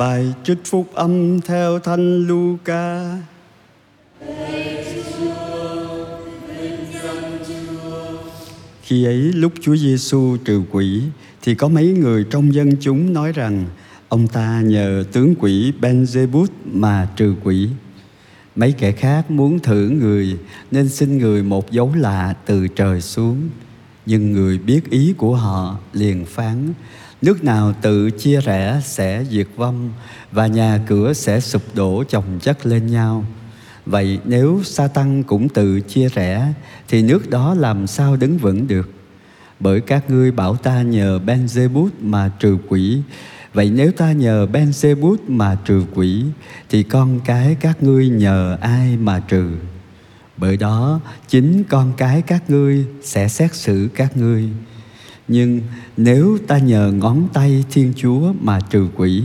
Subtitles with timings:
[0.00, 3.16] Bài trích phúc âm theo Thánh Luca.
[8.82, 11.02] Khi ấy, lúc Chúa Giêsu trừ quỷ,
[11.42, 13.64] thì có mấy người trong dân chúng nói rằng,
[14.08, 17.68] ông ta nhờ tướng quỷ Benzebut mà trừ quỷ.
[18.56, 20.38] Mấy kẻ khác muốn thử người,
[20.70, 23.48] nên xin người một dấu lạ từ trời xuống.
[24.06, 26.72] Nhưng người biết ý của họ liền phán
[27.24, 29.92] Nước nào tự chia rẽ sẽ diệt vong,
[30.32, 33.24] Và nhà cửa sẽ sụp đổ chồng chất lên nhau.
[33.86, 36.52] Vậy nếu sa tăng cũng tự chia rẽ,
[36.88, 38.90] Thì nước đó làm sao đứng vững được?
[39.60, 41.46] Bởi các ngươi bảo ta nhờ ben
[42.00, 43.02] mà trừ quỷ.
[43.54, 44.72] Vậy nếu ta nhờ ben
[45.28, 46.24] mà trừ quỷ,
[46.68, 49.50] Thì con cái các ngươi nhờ ai mà trừ?
[50.36, 54.48] Bởi đó, chính con cái các ngươi sẽ xét xử các ngươi
[55.28, 55.60] nhưng
[55.96, 59.22] nếu ta nhờ ngón tay Thiên Chúa mà trừ quỷ,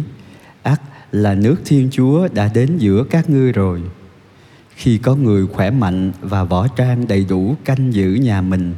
[0.63, 0.81] ắt
[1.12, 3.81] là nước Thiên Chúa đã đến giữa các ngươi rồi.
[4.75, 8.73] Khi có người khỏe mạnh và võ trang đầy đủ canh giữ nhà mình,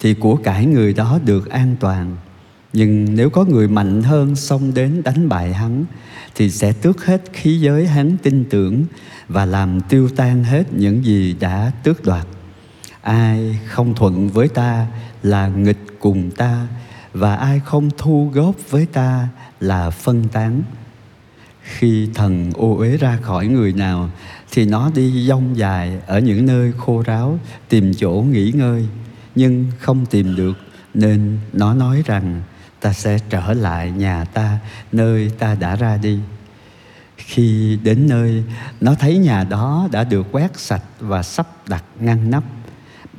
[0.00, 2.16] thì của cải người đó được an toàn.
[2.72, 5.84] Nhưng nếu có người mạnh hơn xông đến đánh bại hắn,
[6.34, 8.84] thì sẽ tước hết khí giới hắn tin tưởng
[9.28, 12.26] và làm tiêu tan hết những gì đã tước đoạt.
[13.06, 14.86] Ai không thuận với ta
[15.22, 16.66] là nghịch cùng ta,
[17.12, 19.28] và ai không thu góp với ta
[19.60, 20.62] là phân tán.
[21.62, 24.10] Khi thần ô uế ra khỏi người nào,
[24.50, 28.88] thì nó đi dông dài ở những nơi khô ráo, tìm chỗ nghỉ ngơi.
[29.34, 30.58] Nhưng không tìm được,
[30.94, 32.42] nên nó nói rằng,
[32.80, 34.58] ta sẽ trở lại nhà ta,
[34.92, 36.18] nơi ta đã ra đi.
[37.16, 38.44] Khi đến nơi,
[38.80, 42.44] nó thấy nhà đó đã được quét sạch và sắp đặt ngăn nắp.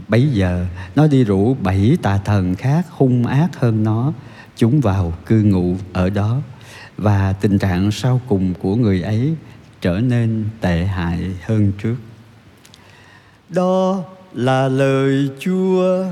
[0.07, 4.13] Bấy giờ, nó đi rủ bảy tà thần khác hung ác hơn nó.
[4.55, 6.41] Chúng vào cư ngụ ở đó,
[6.97, 9.35] Và tình trạng sau cùng của người ấy
[9.81, 11.95] trở nên tệ hại hơn trước.
[13.49, 16.05] Đó là lời Chúa.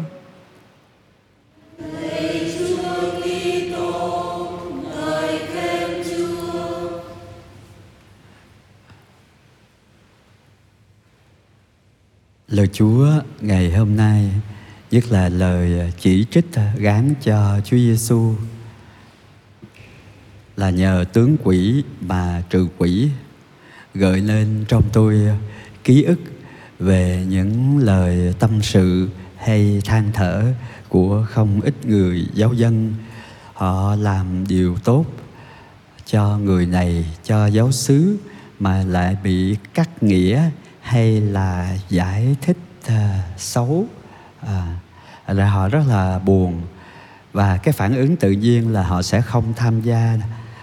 [12.55, 13.07] Lời Chúa
[13.41, 14.31] ngày hôm nay,
[14.91, 16.45] nhất là lời chỉ trích
[16.77, 18.33] gán cho Chúa Giêsu
[20.55, 23.09] là nhờ tướng quỷ mà trừ quỷ
[23.93, 25.21] gợi lên trong tôi
[25.83, 26.19] ký ức
[26.79, 30.53] về những lời tâm sự hay than thở
[30.89, 32.93] của không ít người giáo dân.
[33.53, 35.05] Họ làm điều tốt
[36.05, 38.17] cho người này, cho giáo xứ
[38.59, 40.49] mà lại bị cắt nghĩa
[40.85, 42.57] hay là giải thích
[42.87, 42.93] uh,
[43.37, 43.85] xấu?
[44.41, 44.79] À,
[45.27, 46.61] là họ rất là buồn.
[47.33, 50.17] Và cái phản ứng tự nhiên là họ sẽ không tham gia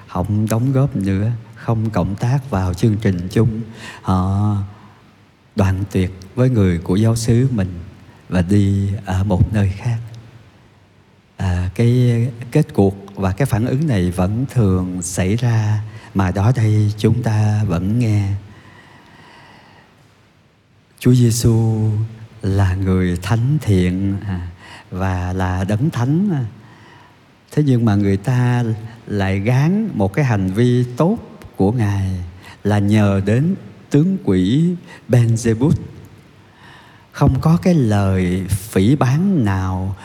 [0.06, 3.60] không đóng góp nữa không cộng tác vào chương trình chung.
[4.02, 4.56] Họ
[5.56, 7.80] đoạn tuyệt với người của giáo xứ mình
[8.28, 9.98] và đi ở một nơi khác.
[11.36, 15.82] À, cái kết cuộc và cái phản ứng này vẫn thường xảy ra
[16.14, 18.28] mà đó đây chúng ta vẫn nghe.
[21.02, 21.90] Chúa Giêsu
[22.42, 24.48] là người thánh thiện à,
[24.90, 26.28] và là đấng thánh.
[26.32, 26.44] À.
[27.52, 28.64] Thế nhưng mà người ta
[29.06, 31.18] lại gán một cái hành vi tốt
[31.56, 32.10] của Ngài
[32.64, 33.54] là nhờ đến
[33.90, 34.74] tướng quỷ
[35.08, 35.72] Benzebut
[37.12, 39.96] Không có cái lời phỉ bán nào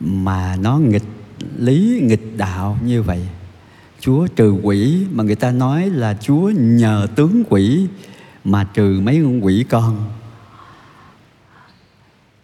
[0.00, 1.08] mà nó nghịch
[1.56, 3.28] lý, nghịch đạo như vậy.
[4.00, 7.86] Chúa trừ quỷ mà người ta nói là Chúa nhờ tướng quỷ
[8.44, 10.15] mà trừ mấy con quỷ con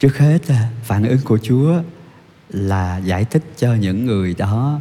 [0.02, 0.38] trước hết
[0.84, 1.74] phản ứng của chúa
[2.48, 4.80] là giải thích cho những người đó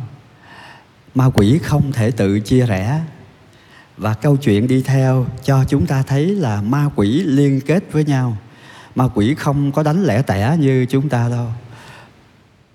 [1.15, 3.01] ma quỷ không thể tự chia rẽ.
[3.97, 8.05] Và câu chuyện đi theo cho chúng ta thấy là ma quỷ liên kết với
[8.05, 8.37] nhau.
[8.95, 11.47] Ma quỷ không có đánh lẻ tẻ như chúng ta đâu.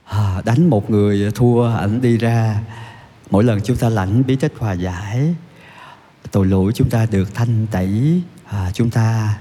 [0.05, 2.61] À, đánh một người thua ảnh đi ra.
[3.31, 5.35] Mỗi lần chúng ta lãnh bí tích hòa giải
[6.31, 8.23] tội lỗi chúng ta được thanh tẩy.
[8.45, 9.39] À, chúng ta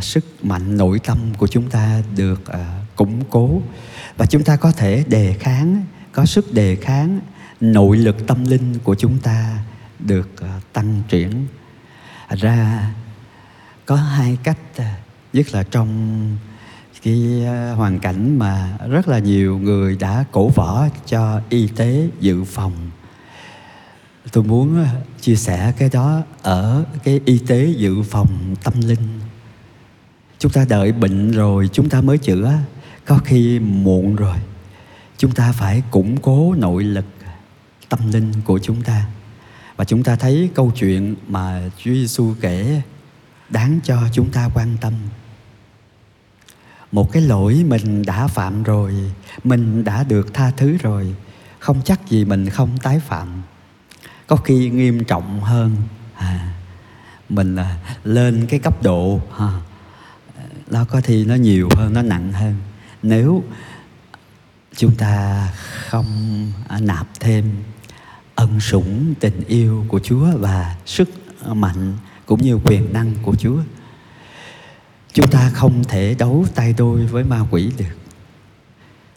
[0.00, 3.62] sức mạnh nội tâm của chúng ta được à, củng cố.
[4.16, 7.20] Và chúng ta có thể đề kháng có sức đề kháng
[7.60, 9.58] nội lực tâm linh của chúng ta
[9.98, 11.46] được à, tăng triển
[12.30, 12.90] ra
[13.86, 14.96] có hai cách à,
[15.32, 16.36] nhất là trong
[17.02, 22.08] cái à, hoàn cảnh mà rất là nhiều người đã cổ võ cho y tế
[22.20, 22.90] dự phòng.
[24.32, 29.20] Tôi muốn à, chia sẻ cái đó ở cái y tế dự phòng tâm linh
[30.44, 32.52] chúng ta đợi bệnh rồi chúng ta mới chữa.
[33.04, 34.36] Có khi muộn rồi.
[35.18, 37.04] Chúng ta phải củng cố nội lực
[37.88, 39.06] tâm linh của chúng ta.
[39.76, 42.82] Và chúng ta thấy câu chuyện mà Chúa Giêsu kể
[43.48, 44.92] đáng cho chúng ta quan tâm.
[46.92, 48.94] Một cái lỗi mình đã phạm rồi
[49.44, 51.14] mình đã được tha thứ rồi
[51.58, 53.42] không chắc gì mình không tái phạm.
[54.26, 55.76] Có khi nghiêm trọng hơn
[56.14, 56.54] à,
[57.28, 59.60] mình là lên cái cấp độ ha,
[60.70, 62.54] nó có thì nó nhiều hơn, nó nặng hơn.
[63.02, 63.44] Nếu
[64.76, 65.48] chúng ta
[65.88, 66.06] không
[66.68, 67.44] à, nạp thêm
[68.34, 71.08] ân sủng tình yêu của Chúa và sức
[71.46, 71.96] mạnh
[72.26, 73.58] cũng như quyền năng của Chúa,
[75.12, 77.96] chúng ta không thể đấu tay đôi với ma quỷ được.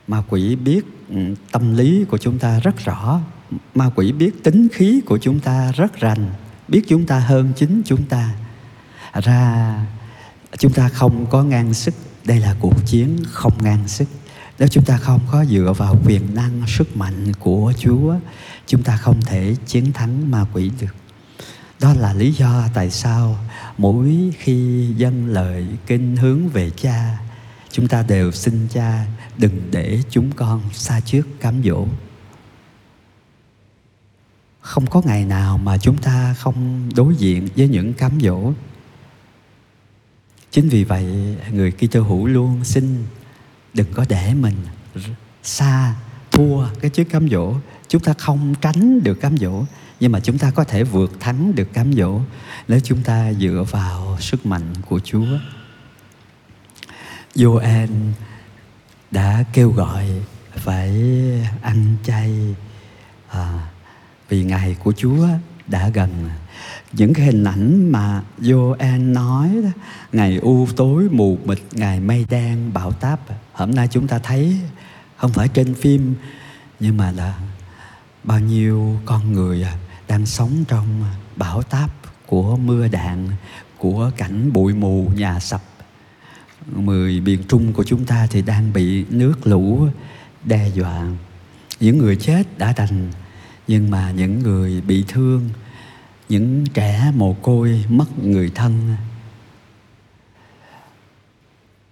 [0.08, 1.18] Ma quỷ biết ừ,
[1.52, 3.22] tâm lý của chúng ta rất rõ.
[3.76, 6.30] Ma quỷ biết tính khí của chúng ta rất rành,
[6.68, 8.30] biết chúng ta hơn chính chúng ta.
[9.14, 9.76] Ra
[10.58, 11.94] chúng ta không có ngang sức.
[12.26, 14.08] Đây là cuộc chiến không ngang sức.
[14.60, 18.16] Nếu chúng ta không có dựa vào quyền năng, sức mạnh của chúa,
[18.68, 20.96] chúng ta không thể chiến thắng ma quỷ được.
[21.80, 23.38] Đó là lý do tại sao
[23.78, 27.18] mỗi khi dân lời kinh hướng về cha,
[27.72, 29.06] chúng ta đều xin cha
[29.38, 31.88] đừng để chúng con xa trước cám dỗ.
[34.62, 38.52] Không có ngày nào mà chúng ta không đối diện với những cám dỗ
[40.58, 41.06] chính vì vậy
[41.52, 43.06] người Kitô hữu luôn xin
[43.74, 44.56] đừng có để mình
[45.44, 45.96] xa
[46.32, 47.54] thua cái trước cám dỗ
[47.88, 49.64] chúng ta không tránh được cám dỗ
[50.00, 52.20] nhưng mà chúng ta có thể vượt thắng được cám dỗ
[52.68, 55.28] nếu chúng ta dựa vào sức mạnh của Chúa.
[57.36, 58.12] Joel
[59.12, 60.06] đã kêu gọi
[60.56, 60.92] phải
[61.62, 62.56] ăn chay
[63.28, 63.68] à,
[64.30, 65.28] vì ngày của Chúa
[65.68, 66.30] đã gần.
[66.94, 69.70] Những cái hình ảnh mà Joel nói đó,
[70.12, 73.20] ngày u tối mù mịt ngày mây đen bão táp
[73.54, 74.60] hôm nay chúng ta thấy
[75.18, 76.16] không phải trên phim
[76.80, 77.40] nhưng mà là
[78.24, 79.66] bao nhiêu con người
[80.08, 81.04] đang sống trong
[81.36, 81.92] bão táp
[82.26, 83.28] của mưa đạn
[83.78, 85.62] của cảnh bụi mù nhà sập.
[86.76, 89.88] Mười miền trung của chúng ta thì đang bị nước lũ
[90.44, 91.08] đe dọa.
[91.80, 93.12] Những người chết đã đành
[93.68, 95.50] nhưng mà những người bị thương
[96.30, 98.96] những trẻ mồ côi mất người thân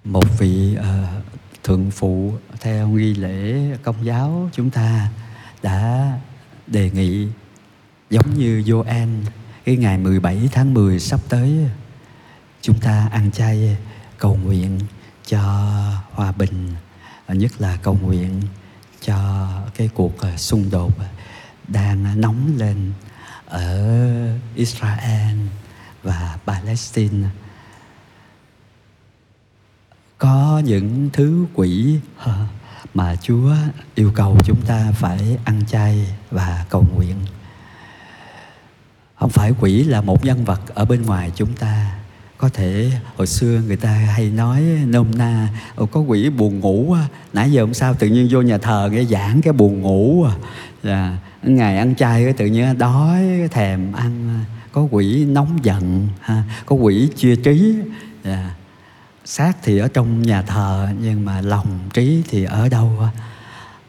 [0.04, 1.26] một vị uh,
[1.64, 5.12] thượng phụ theo nghi lễ công giáo chúng ta
[5.64, 6.12] đã
[6.68, 7.28] đề nghị
[8.10, 9.08] giống như Joan
[9.66, 11.70] cái ngày 17 tháng 10 sắp tới
[12.62, 13.78] chúng ta ăn chay
[14.18, 14.80] cầu nguyện
[15.26, 15.40] cho
[16.12, 16.74] hòa bình
[17.28, 18.42] nhất là cầu nguyện
[19.02, 20.94] cho cái cuộc ờ, xung đột
[21.68, 22.92] đang nóng lên
[23.46, 23.98] ở
[24.56, 25.38] Israel
[26.04, 27.28] và Palestine.
[30.18, 32.00] Có những thứ quỷ
[32.94, 33.56] mà Chúa
[33.96, 37.16] yêu cầu chúng ta phải ăn chay và cầu nguyện.
[39.20, 41.96] Không phải quỷ là một nhân vật ở bên ngoài chúng ta.
[42.38, 45.50] Có thể hồi xưa người ta hay nói, nôm na
[45.92, 46.96] có quỷ buồn ngủ
[47.34, 50.34] nãy giờ không sao, tự nhiên vô nhà thờ nghe giảng cái buồn ngủ à
[50.84, 56.08] là ngày ăn chay cái tự nhiên đói thèm ăn à, có quỷ nóng giận
[56.22, 57.76] ha có quỷ chia trí.
[58.24, 58.52] Yeah.
[59.26, 62.92] xác thì ở trong nhà thờ nhưng mà lòng trí thì ở đâu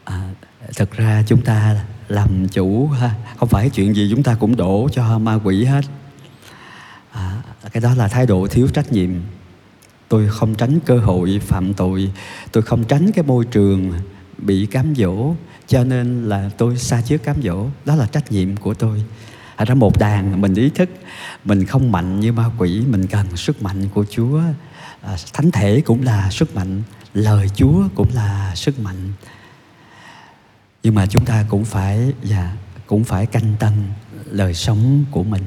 [0.03, 0.29] à,
[0.75, 1.75] thực ra chúng ta
[2.07, 5.85] làm chủ ha không phải chuyện gì chúng ta cũng đổ cho ma quỷ hết.
[7.11, 7.41] À,
[7.73, 9.09] cái đó là thái độ thiếu trách nhiệm.
[10.09, 12.11] Tôi không tránh cơ hội phạm tội
[12.51, 13.93] tôi không tránh cái môi trường
[14.37, 15.35] bị cám dỗ
[15.67, 17.65] cho nên là tôi xa trước cám dỗ.
[17.85, 19.03] Đó là trách nhiệm của tôi.
[19.55, 20.89] Ở ra một đàn mình ý thức,
[21.43, 24.41] mình không mạnh như ma quỷ, mình cần sức mạnh của chúa.
[25.01, 26.83] À, thánh thể cũng là sức mạnh,
[27.13, 29.13] lời chúa cũng là sức mạnh.
[30.83, 32.51] Nhưng mà chúng ta cũng phải dạ
[32.87, 33.73] cũng phải canh tân
[34.25, 35.43] lời sống của mình.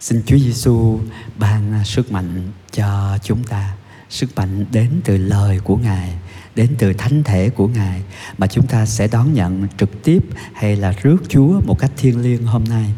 [0.00, 1.00] Xin Chúa Giêsu
[1.36, 3.72] ban sức mạnh cho chúng ta,
[4.10, 6.14] sức mạnh đến từ lời của Ngài
[6.56, 8.02] đến từ thánh thể của Ngài
[8.38, 12.22] mà chúng ta sẽ đón nhận trực tiếp hay là rước Chúa một cách thiêng
[12.22, 12.92] liêng hôm nay.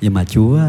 [0.00, 0.60] Nhưng mà Chúa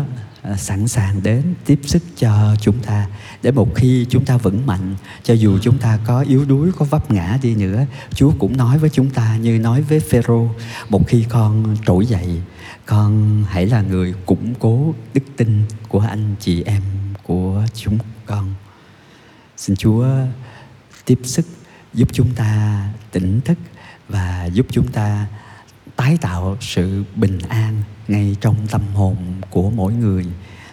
[0.41, 3.07] à, sẵn sàng đến tiếp sức cho chúng ta,
[3.41, 6.85] để một khi chúng ta vững mạnh, cho dù chúng ta có yếu đuối, có
[6.85, 7.85] vấp ngã đi nữa,
[8.15, 10.49] Chúa cũng nói với chúng ta như nói với Phêrô,
[10.89, 12.41] một khi con trỗi dậy,
[12.85, 16.81] con hãy là người củng cố đức tin của anh chị em
[17.23, 18.53] của chúng con.
[19.57, 20.07] Xin Chúa
[21.05, 21.45] tiếp sức
[21.93, 23.57] giúp chúng ta tỉnh thức
[24.09, 25.27] và giúp chúng ta
[25.95, 29.15] tái tạo sự bình an ngay trong tâm hồn
[29.49, 30.25] của mỗi người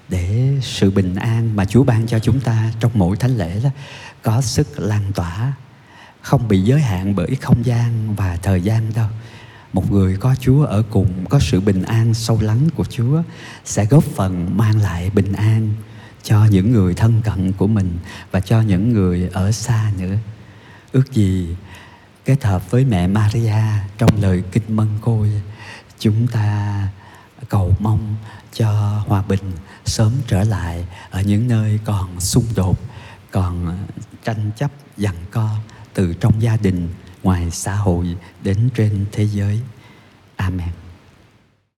[0.08, 3.70] để sự bình an mà Chúa ban cho chúng ta trong mỗi thánh lễ đó
[4.22, 5.52] có sức lan tỏa,
[6.20, 9.08] không bị giới hạn bởi không gian và thời gian đâu
[9.72, 13.22] một người có Chúa ở cùng, có sự bình an sâu lắng của Chúa
[13.64, 15.74] sẽ góp phần mang lại bình an
[16.22, 17.98] cho những người thân cận của mình
[18.30, 20.16] và cho những người ở xa nữa.
[20.92, 21.56] Ước gì
[22.24, 23.62] kết hợp với mẹ Maria
[23.98, 25.42] trong lời kinh mân côi,
[25.98, 26.88] chúng ta
[27.48, 28.16] cầu mong
[28.52, 28.72] cho
[29.06, 29.52] hòa bình
[29.84, 32.78] sớm trở lại ở những nơi còn xung đột,
[33.30, 33.78] còn
[34.24, 35.56] tranh chấp giằng co
[35.94, 36.88] từ trong gia đình,
[37.22, 39.60] ngoài xã hội đến trên thế giới.
[40.36, 40.79] Amen.